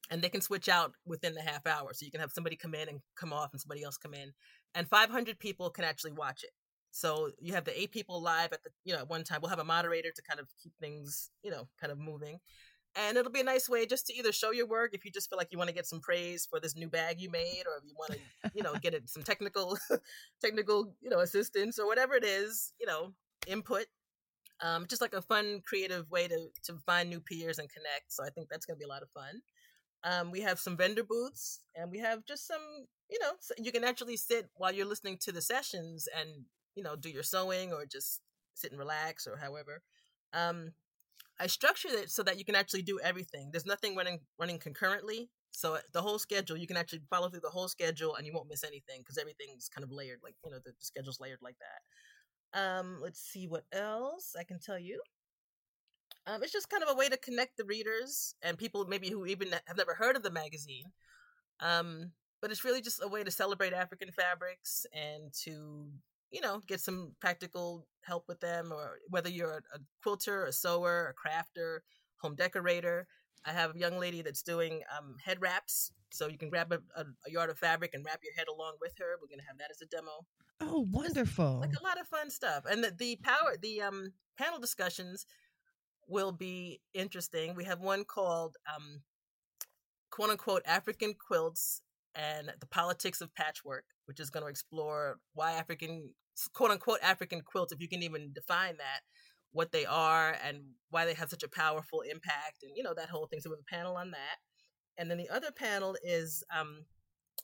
[0.08, 1.92] and they can switch out within the half hour.
[1.92, 4.32] So you can have somebody come in and come off and somebody else come in
[4.76, 6.50] and 500 people can actually watch it.
[6.92, 9.40] So you have the eight people live at the, you know, at one time.
[9.42, 12.38] We'll have a moderator to kind of keep things, you know, kind of moving
[12.96, 15.28] and it'll be a nice way just to either show your work if you just
[15.28, 17.76] feel like you want to get some praise for this new bag you made or
[17.78, 19.78] if you want to you know get it some technical
[20.40, 23.12] technical you know assistance or whatever it is you know
[23.46, 23.86] input
[24.60, 28.24] um, just like a fun creative way to to find new peers and connect so
[28.24, 29.42] i think that's going to be a lot of fun.
[30.04, 33.84] Um, we have some vendor booths and we have just some you know you can
[33.84, 36.28] actually sit while you're listening to the sessions and
[36.74, 38.20] you know do your sewing or just
[38.54, 39.82] sit and relax or however.
[40.32, 40.72] Um,
[41.40, 43.50] I structured it so that you can actually do everything.
[43.50, 45.30] There's nothing running running concurrently.
[45.50, 48.48] So the whole schedule, you can actually follow through the whole schedule and you won't
[48.48, 51.56] miss anything because everything's kind of layered, like you know, the, the schedule's layered like
[51.58, 52.58] that.
[52.58, 55.02] Um, let's see what else I can tell you.
[56.26, 59.26] Um, it's just kind of a way to connect the readers and people maybe who
[59.26, 60.92] even have never heard of the magazine.
[61.60, 65.88] Um, but it's really just a way to celebrate African fabrics and to
[66.32, 71.14] you know, get some practical help with them, or whether you're a, quilter, a sewer,
[71.14, 71.80] a crafter,
[72.16, 73.06] home decorator.
[73.44, 76.78] I have a young lady that's doing um, head wraps, so you can grab a,
[76.98, 79.18] a, a, yard of fabric and wrap your head along with her.
[79.20, 80.26] We're gonna have that as a demo.
[80.60, 81.60] Oh, wonderful!
[81.60, 85.26] Like a lot of fun stuff, and the, the power, the um, panel discussions
[86.08, 87.54] will be interesting.
[87.54, 89.02] We have one called um,
[90.10, 91.82] "quote unquote" African quilts
[92.14, 96.10] and the politics of patchwork, which is going to explore why African
[96.52, 99.00] quote unquote African quilts, if you can even define that,
[99.52, 103.10] what they are and why they have such a powerful impact, and you know that
[103.10, 103.40] whole thing.
[103.40, 104.38] So we have a panel on that,
[104.98, 106.84] and then the other panel is um,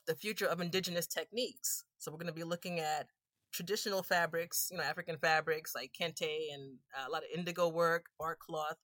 [0.06, 1.84] the future of indigenous techniques.
[1.98, 3.06] So we're going to be looking at
[3.52, 8.06] traditional fabrics, you know, African fabrics like kente and uh, a lot of indigo work,
[8.18, 8.76] bark cloth.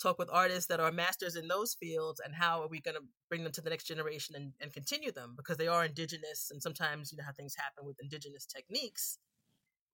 [0.00, 3.02] Talk with artists that are masters in those fields and how are we going to
[3.28, 6.60] bring them to the next generation and, and continue them because they are indigenous and
[6.60, 9.18] sometimes you know how things happen with indigenous techniques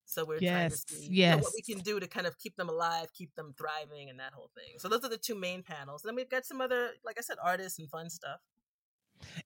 [0.08, 1.10] so we're yes, trying to see yes.
[1.10, 4.08] You know, what we can do to kind of keep them alive, keep them thriving,
[4.08, 4.78] and that whole thing.
[4.78, 6.02] So those are the two main panels.
[6.02, 8.40] And then we've got some other, like I said, artists and fun stuff.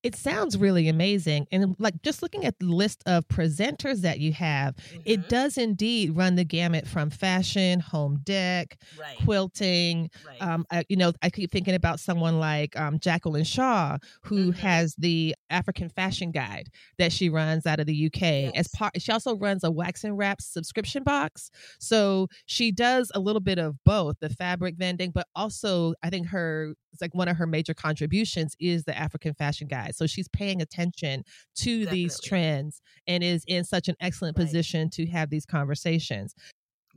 [0.03, 1.47] It sounds really amazing.
[1.53, 5.01] And like just looking at the list of presenters that you have, mm-hmm.
[5.05, 9.17] it does indeed run the gamut from fashion, home dec, right.
[9.25, 10.11] quilting.
[10.27, 10.43] Right.
[10.43, 14.61] Um, I, you know, I keep thinking about someone like um, Jacqueline Shaw, who mm-hmm.
[14.61, 18.21] has the African Fashion Guide that she runs out of the UK.
[18.21, 18.53] Yes.
[18.55, 21.51] As part, she also runs a wax and wrap subscription box.
[21.79, 26.29] So she does a little bit of both the fabric vending, but also I think
[26.29, 29.95] her it's like one of her major contributions is the African Fashion Guide.
[29.95, 31.25] So she's paying attention
[31.57, 31.99] to Definitely.
[31.99, 34.45] these trends and is in such an excellent right.
[34.45, 36.35] position to have these conversations.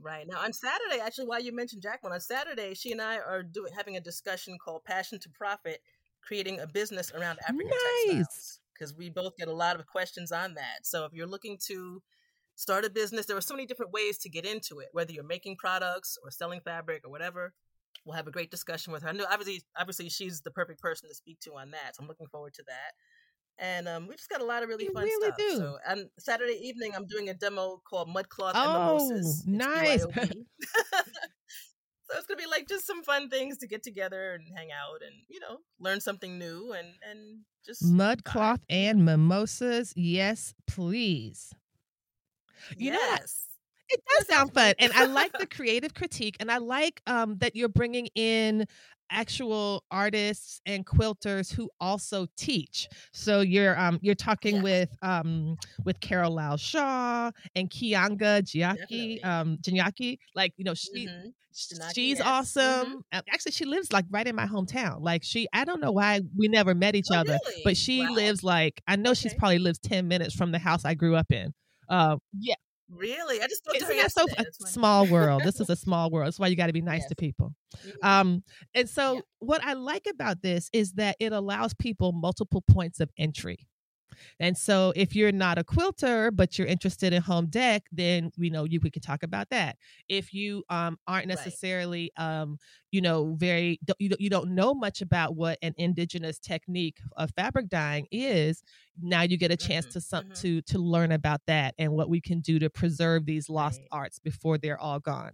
[0.01, 3.41] Right now on Saturday, actually, while you mentioned Jacqueline, on Saturday, she and I are
[3.41, 5.79] doing having a discussion called "Passion to Profit:
[6.21, 8.05] Creating a Business Around African nice.
[8.05, 10.79] Textiles." Because we both get a lot of questions on that.
[10.84, 12.03] So if you're looking to
[12.55, 14.89] start a business, there are so many different ways to get into it.
[14.91, 17.53] Whether you're making products or selling fabric or whatever,
[18.03, 19.10] we'll have a great discussion with her.
[19.10, 21.95] I know obviously obviously she's the perfect person to speak to on that.
[21.95, 22.93] So I'm looking forward to that.
[23.58, 25.38] And um, we just got a lot of really you fun really stuff.
[25.38, 25.58] Do.
[25.58, 29.43] So on Saturday evening, I'm doing a demo called Mudcloth oh, and Mimosas.
[29.47, 30.01] Nice.
[30.03, 30.10] so
[32.17, 35.15] it's gonna be like just some fun things to get together and hang out and
[35.29, 39.93] you know learn something new and and just mudcloth and mimosas.
[39.95, 41.53] Yes, please.
[42.77, 43.44] You yes.
[43.89, 44.74] It does sound fun.
[44.80, 46.38] And I like the creative critique.
[46.39, 48.65] And I like um, that you're bringing in
[49.10, 52.88] actual artists and quilters who also teach.
[53.13, 59.58] So you're um you're talking with um with Carol Lau Shaw and Kianga Giaki um
[59.62, 60.17] Jinyaki.
[60.36, 61.30] Like, you know, she mm-hmm.
[61.93, 62.21] she's yes.
[62.21, 63.04] awesome.
[63.13, 63.19] Mm-hmm.
[63.32, 65.02] Actually, she lives like right in my hometown.
[65.02, 67.62] Like she I don't know why we never met each oh, other, really?
[67.63, 68.13] but she wow.
[68.13, 69.21] lives like I know okay.
[69.21, 71.54] she's probably lives 10 minutes from the house I grew up in.
[71.88, 72.56] Uh, yeah,
[72.89, 73.41] Really?
[73.41, 74.34] I just to her yesterday.
[74.38, 75.43] So, a small world.
[75.43, 76.28] this is a small world.
[76.28, 77.10] That's why you got to be nice yes.
[77.10, 77.54] to people.
[78.04, 78.43] Um,
[78.74, 79.21] and so, yeah.
[79.39, 83.67] what I like about this is that it allows people multiple points of entry.
[84.39, 88.49] And so if you're not a quilter, but you're interested in home dec, then we
[88.49, 89.78] know you we could talk about that.
[90.10, 92.41] If you um, aren't necessarily right.
[92.41, 92.58] um,
[92.91, 97.32] you know, very you don't, you don't know much about what an indigenous technique of
[97.36, 98.63] fabric dyeing is,
[99.01, 99.93] now you get a chance mm-hmm.
[99.93, 100.34] to some mm-hmm.
[100.34, 103.88] to to learn about that and what we can do to preserve these lost right.
[103.91, 105.32] arts before they're all gone.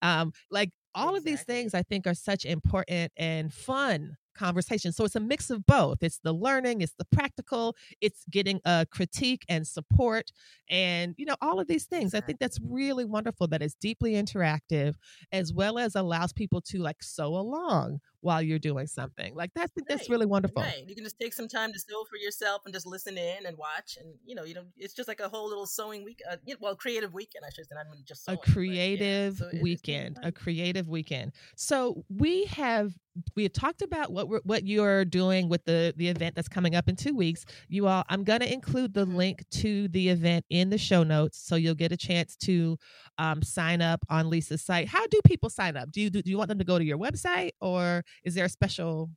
[0.00, 1.18] Um, like all exactly.
[1.18, 4.92] of these things I think are such important and fun conversation.
[4.92, 6.02] So it's a mix of both.
[6.02, 10.32] It's the learning, it's the practical, it's getting a critique and support
[10.68, 12.14] and you know all of these things.
[12.14, 14.94] I think that's really wonderful that it's deeply interactive
[15.32, 19.34] as well as allows people to like sew along while you're doing something.
[19.34, 19.86] Like that's right.
[19.88, 20.62] that's really wonderful.
[20.62, 20.84] Right.
[20.86, 23.58] You can just take some time to sew for yourself and just listen in and
[23.58, 26.36] watch and you know, you know, it's just like a whole little sewing week uh,
[26.60, 30.18] well, creative weekend I should say, not just sewing, a creative but, yeah, so weekend,
[30.22, 31.32] a creative weekend.
[31.56, 32.92] So we have
[33.36, 36.74] we have talked about what we're, what you're doing with the the event that's coming
[36.74, 37.44] up in 2 weeks.
[37.68, 41.38] You all I'm going to include the link to the event in the show notes
[41.38, 42.78] so you'll get a chance to
[43.18, 44.88] um, sign up on Lisa's site.
[44.88, 45.90] How do people sign up?
[45.90, 48.44] Do you do, do you want them to go to your website or is there
[48.44, 49.10] a special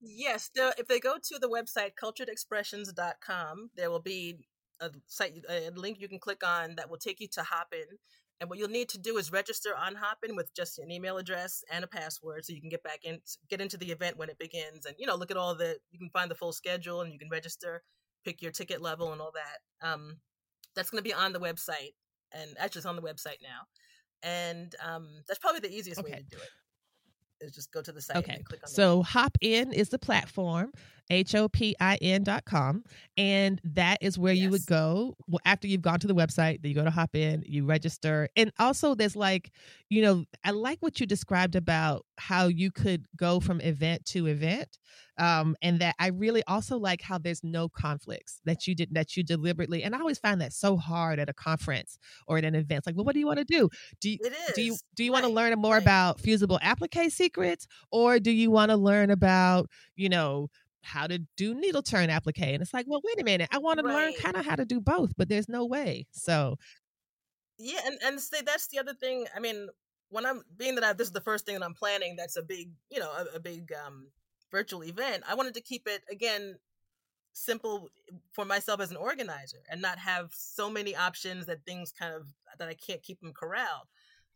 [0.00, 4.36] Yes, the, if they go to the website culturedexpressions.com, there will be
[4.80, 7.98] a site a link you can click on that will take you to Hopin
[8.40, 11.64] and what you'll need to do is register on Hopin with just an email address
[11.72, 13.18] and a password so you can get back in,
[13.50, 14.86] get into the event when it begins.
[14.86, 17.18] And, you know, look at all the, you can find the full schedule and you
[17.18, 17.82] can register,
[18.24, 19.86] pick your ticket level and all that.
[19.86, 20.18] Um,
[20.76, 21.94] that's going to be on the website.
[22.32, 23.66] And actually, it's on the website now.
[24.22, 26.12] And um, that's probably the easiest okay.
[26.12, 26.50] way to do it
[27.40, 28.42] is just go to the site okay.
[28.64, 30.72] so Hopin is the platform
[31.10, 32.82] H-O-P-I-N dot com.
[33.16, 34.42] And that is where yes.
[34.44, 37.42] you would go after you've gone to the website, then you go to hop in,
[37.46, 38.28] you register.
[38.36, 39.50] And also there's like,
[39.88, 44.26] you know, I like what you described about how you could go from event to
[44.26, 44.78] event.
[45.18, 49.16] Um, and that I really also like how there's no conflicts that you did that
[49.16, 52.54] you deliberately and I always find that so hard at a conference or at an
[52.54, 52.78] event.
[52.78, 53.68] It's like, well, what do you want to do?
[54.00, 54.18] Do you
[54.54, 55.22] do you do you right.
[55.22, 55.82] want to learn more right.
[55.82, 60.50] about fusible applique secrets or do you want to learn about, you know,
[60.82, 62.40] how to do needle turn applique.
[62.40, 63.48] And it's like, well, wait a minute.
[63.52, 66.06] I want to learn kind of how to do both, but there's no way.
[66.12, 66.56] So
[67.58, 69.26] yeah, and and say that's the other thing.
[69.34, 69.68] I mean,
[70.10, 72.42] when I'm being that I, this is the first thing that I'm planning, that's a
[72.42, 74.08] big, you know, a, a big um,
[74.50, 75.24] virtual event.
[75.28, 76.56] I wanted to keep it again
[77.32, 77.88] simple
[78.32, 82.26] for myself as an organizer and not have so many options that things kind of
[82.58, 83.86] that I can't keep them corralled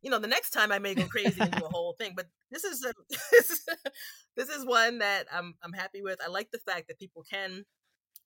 [0.03, 2.13] you know, the next time I may go crazy and do a whole thing.
[2.17, 2.93] But this is a,
[4.37, 6.19] this is one that I'm I'm happy with.
[6.25, 7.65] I like the fact that people can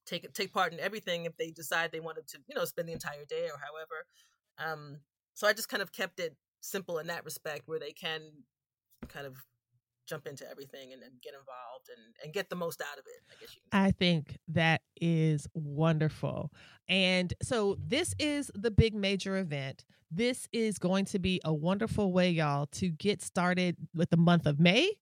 [0.07, 2.93] take take part in everything if they decide they wanted to, you know, spend the
[2.93, 4.07] entire day or however.
[4.59, 5.01] Um,
[5.35, 8.23] so I just kind of kept it simple in that respect, where they can
[9.09, 9.37] kind of
[10.07, 13.23] jump into everything and, and get involved and, and get the most out of it.
[13.31, 16.53] I guess I think that is wonderful.
[16.89, 19.85] And so this is the big major event.
[20.11, 24.47] This is going to be a wonderful way, y'all, to get started with the month
[24.47, 24.93] of May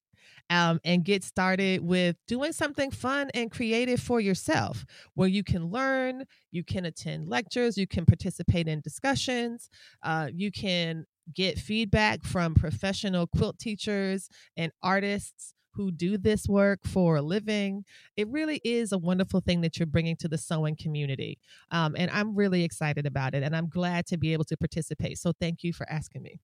[0.50, 5.66] um, and get started with doing something fun and creative for yourself where you can
[5.66, 9.68] learn, you can attend lectures, you can participate in discussions,
[10.02, 16.80] uh, you can get feedback from professional quilt teachers and artists who do this work
[16.86, 17.84] for a living.
[18.16, 21.38] It really is a wonderful thing that you're bringing to the sewing community.
[21.70, 23.42] Um, and I'm really excited about it.
[23.42, 25.18] And I'm glad to be able to participate.
[25.18, 26.40] So thank you for asking me.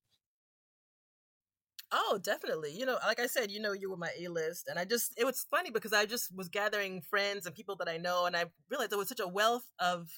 [1.92, 2.72] Oh, definitely.
[2.72, 4.68] You know, like I said, you know, you were my A list.
[4.68, 7.88] And I just, it was funny because I just was gathering friends and people that
[7.88, 8.26] I know.
[8.26, 10.08] And I realized there was such a wealth of,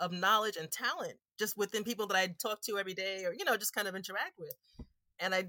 [0.00, 3.44] of knowledge and talent just within people that I talk to every day or, you
[3.44, 4.54] know, just kind of interact with.
[5.18, 5.46] And I,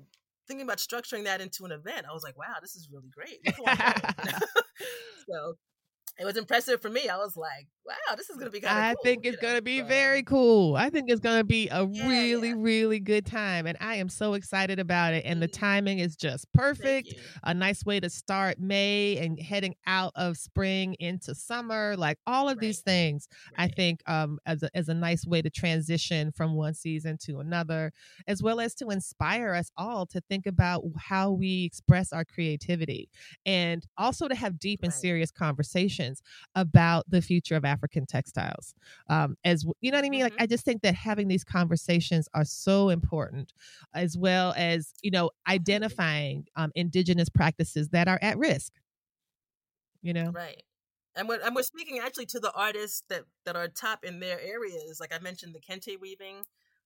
[0.48, 3.40] thinking about structuring that into an event, I was like, wow, this is really great.
[5.30, 5.54] so
[6.18, 7.10] it was impressive for me.
[7.10, 9.36] I was like, wow, this is going to be kind of I cool, think it's
[9.36, 10.78] going to be very cool.
[10.78, 12.54] I think it's going to be a Yeah, really, yeah.
[12.54, 13.68] really good time.
[13.68, 15.26] And I am so excited about it.
[15.26, 15.50] And the Mhm.
[15.50, 17.14] timing is just perfect.
[17.44, 21.98] A nice way to start May and heading out of spring into summer.
[21.98, 22.84] Like all of these Right.
[22.84, 27.18] things, I think, um, as, a, as a nice way to transition from one season
[27.24, 27.92] to another,
[28.28, 33.10] as well as to inspire us all to think about how we express our creativity
[33.46, 36.22] and also to have deep and serious conversations
[36.56, 38.74] about the future of African textiles.
[39.10, 40.24] Um, as you know what I mean?
[40.24, 40.44] Like, Mhm.
[40.44, 43.54] I just think that having these conversations are so important,
[43.94, 48.74] as well as you know identifying um, indigenous practices that are at risk.
[50.02, 50.64] You know, Right.
[51.16, 54.40] And we're, and we're speaking actually to the artists that, that are top in their
[54.42, 55.00] areas.
[55.00, 56.38] Like I mentioned, the kente weaving,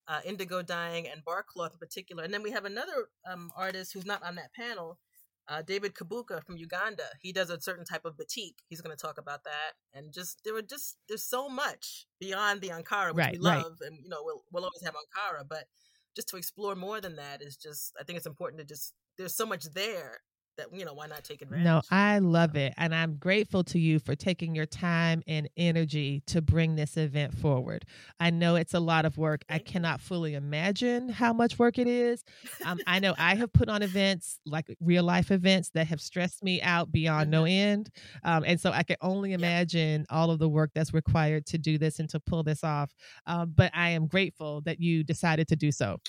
[0.07, 2.23] uh, indigo dyeing, and bark cloth in particular.
[2.23, 4.99] And then we have another um, artist who's not on that panel,
[5.47, 7.03] uh, David Kabuka from Uganda.
[7.21, 8.55] He does a certain type of batik.
[8.67, 9.73] He's going to talk about that.
[9.93, 13.63] And just there were just there's so much beyond the Ankara, which Right, we right.
[13.63, 15.65] love, and you know we'll we'll always have Ankara, but
[16.15, 19.35] just to explore more than that is just I think it's important to just there's
[19.35, 20.21] so much there
[20.57, 21.63] that you know why not take advantage.
[21.63, 22.73] No, I love it.
[22.77, 27.37] And I'm grateful to you for taking your time and energy to bring this event
[27.37, 27.85] forward.
[28.19, 29.43] I know it's a lot of work.
[29.49, 29.63] I you.
[29.63, 32.23] cannot fully imagine how much work it is.
[32.65, 36.43] Um, I know I have put on events, like real life events, that have stressed
[36.43, 37.89] me out beyond no end.
[38.23, 41.77] Um, and so I can only imagine all of the work that's required to do
[41.77, 42.93] this and to pull this off.
[43.25, 45.99] Um, but I am grateful that you decided to do so.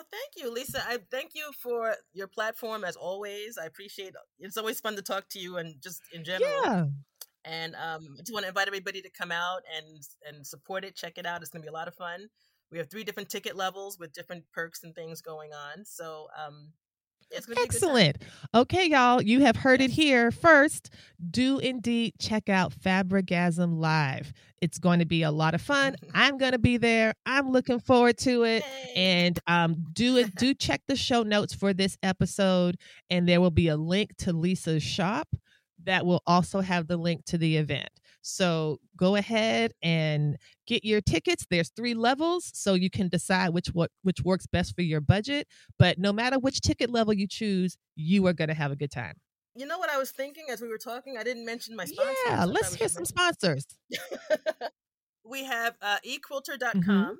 [0.00, 0.82] Well, thank you, Lisa.
[0.88, 3.58] I thank you for your platform as always.
[3.58, 6.50] I appreciate it's always fun to talk to you and just in general.
[6.64, 6.84] Yeah.
[7.44, 10.96] And um, I just want to invite everybody to come out and and support it.
[10.96, 11.42] Check it out.
[11.42, 12.30] It's going to be a lot of fun.
[12.72, 15.84] We have three different ticket levels with different perks and things going on.
[15.84, 16.72] So um,
[17.30, 17.96] it's going to be a good time.
[17.96, 18.18] Excellent.
[18.54, 20.90] Okay, y'all, you have heard it here first.
[21.30, 24.32] Do indeed check out Fabrigasm Live.
[24.60, 25.96] It's going to be a lot of fun.
[26.14, 27.14] I'm going to be there.
[27.26, 28.64] I'm looking forward to it.
[28.64, 28.92] Yay.
[28.96, 30.34] And um, do it.
[30.40, 32.76] Do check the show notes for this episode,
[33.10, 35.28] and there will be a link to Lisa's shop
[35.84, 37.88] that will also have the link to the event.
[38.22, 41.46] So go ahead and get your tickets.
[41.50, 45.46] There's three levels, so you can decide which what which works best for your budget.
[45.78, 48.90] But no matter which ticket level you choose, you are going to have a good
[48.90, 49.14] time.
[49.56, 51.16] you know what I was thinking as we were talking?
[51.18, 52.16] I didn't mention my sponsors.
[52.26, 53.66] Yeah, let's hear some sponsors.
[55.24, 56.82] we have uh, equilter.com.
[56.82, 57.16] Mhm.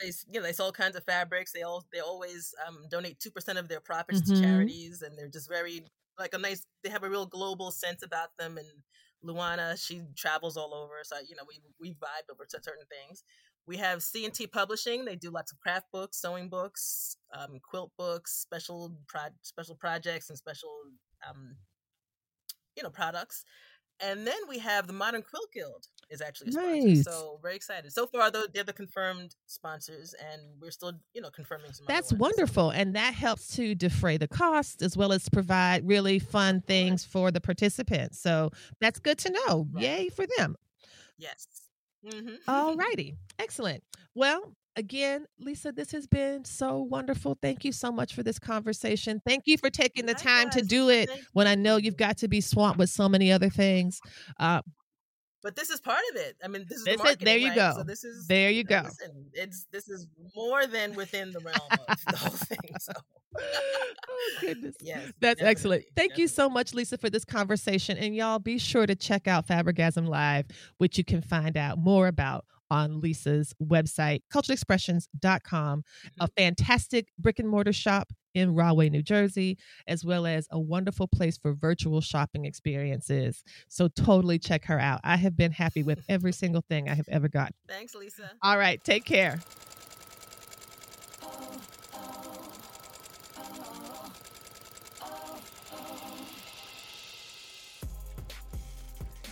[0.00, 1.52] They you know they sell all kinds of fabrics.
[1.52, 4.34] They all they always um, donate two percent of their profits Mhm.
[4.34, 5.84] to charities, and they're just very
[6.18, 6.64] like a nice.
[6.82, 8.58] They have a real global sense about them.
[8.58, 8.68] And
[9.26, 13.24] Luana, she travels all over, so you know we we vibe over to certain things.
[13.66, 15.04] We have C and T Publishing.
[15.04, 20.28] They do lots of craft books, sewing books, um, quilt books, special pro- special projects,
[20.30, 20.70] and special
[21.28, 21.56] um,
[22.76, 23.44] you know products.
[24.00, 26.86] And then we have the Modern Quilt Guild is actually a sponsor.
[26.86, 27.04] Nice.
[27.04, 27.92] So very excited.
[27.92, 31.86] So far, though, they're the confirmed sponsors, and we're still, you know, confirming some.
[31.88, 32.70] That's wonderful.
[32.70, 37.30] And that helps to defray the costs as well as provide really fun things for
[37.30, 38.20] the participants.
[38.20, 39.68] So that's good to know.
[39.72, 39.82] Right.
[39.82, 40.56] Yay for them.
[41.18, 41.46] Yes.
[42.06, 42.34] Mm-hmm.
[42.48, 43.16] All righty.
[43.38, 43.82] Excellent.
[44.14, 47.36] Well, again, Lisa, this has been so wonderful.
[47.40, 49.20] Thank you so much for this conversation.
[49.26, 51.86] Thank you for taking the time to do it when I know you.
[51.86, 54.00] you've got to be swamped with so many other things.
[54.38, 54.62] Uh,
[55.46, 56.36] But this is part of it.
[56.42, 57.54] I mean, this is This the is- marketing, there you right?
[57.54, 57.72] go.
[57.76, 58.88] So this is there you know, go.
[58.88, 62.58] Listen, it's this is more than within the realm of the whole thing.
[62.80, 62.92] So
[63.38, 63.92] oh,
[64.40, 64.74] goodness.
[64.80, 65.82] yes, That's excellent.
[65.82, 67.96] definitely, Thank you so much, Lisa, for this conversation.
[67.96, 70.46] And y'all be sure to check out Fabrigasm Live,
[70.78, 75.84] which you can find out more about on Lisa's website, culturedexpressions.com,
[76.18, 76.26] a mm-hmm.
[76.36, 79.56] fantastic brick and mortar shop in Rahway, New Jersey,
[79.88, 83.42] as well as a wonderful place for virtual shopping experiences.
[83.68, 85.00] So totally check her out.
[85.02, 87.52] I have been happy with every single thing I have ever got.
[87.66, 88.30] Thanks, Lisa.
[88.42, 89.40] All right, take care.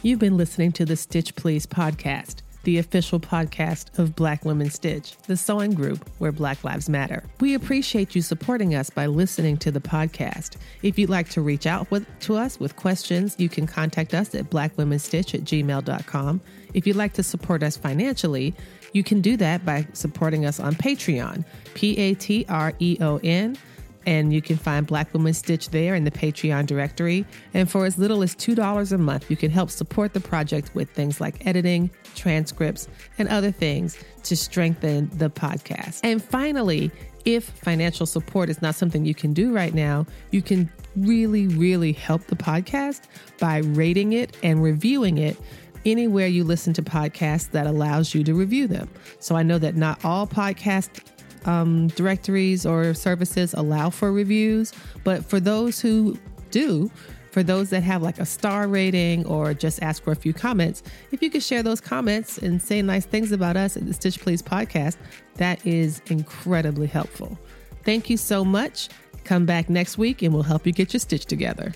[0.02, 5.16] You've been listening to the Stitch Please podcast, the official podcast of Black Women Stitch,
[5.26, 7.22] the sewing group where Black Lives Matter.
[7.40, 10.56] We appreciate you supporting us by listening to the podcast.
[10.82, 14.34] If you'd like to reach out with, to us with questions, you can contact us
[14.34, 16.40] at blackwomenstitch at gmail.com.
[16.74, 18.54] If you'd like to support us financially,
[18.92, 21.44] you can do that by supporting us on Patreon,
[21.74, 23.56] P A T R E O N
[24.06, 27.24] and you can find Black Women Stitch there in the Patreon directory.
[27.52, 30.90] And for as little as $2 a month, you can help support the project with
[30.90, 32.88] things like editing, transcripts,
[33.18, 36.00] and other things to strengthen the podcast.
[36.02, 36.90] And finally,
[37.24, 41.92] if financial support is not something you can do right now, you can really, really
[41.92, 43.02] help the podcast
[43.38, 45.36] by rating it and reviewing it
[45.86, 48.88] anywhere you listen to podcasts that allows you to review them.
[49.20, 51.00] So I know that not all podcast
[51.44, 54.72] um, directories or services allow for reviews,
[55.02, 56.18] but for those who
[56.50, 56.90] do,
[57.30, 60.84] for those that have like a star rating or just ask for a few comments,
[61.10, 64.20] if you could share those comments and say nice things about us at the Stitch
[64.20, 64.96] Please podcast,
[65.34, 67.36] that is incredibly helpful.
[67.82, 68.88] Thank you so much.
[69.24, 71.72] Come back next week and we'll help you get your stitch together.